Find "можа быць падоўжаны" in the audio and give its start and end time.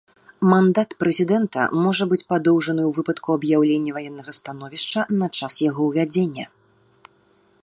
1.83-2.83